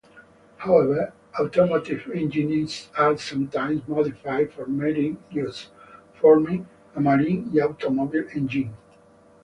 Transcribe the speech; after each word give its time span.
However, 0.57 1.13
automotive 1.39 2.09
engines 2.11 2.89
are 2.97 3.15
sometimes 3.19 3.87
modified 3.87 4.51
for 4.51 4.65
marine 4.65 5.19
use, 5.29 5.69
forming 6.19 6.67
a 6.95 6.99
marine 6.99 7.55
automobile 7.61 8.25
engine. 8.33 8.75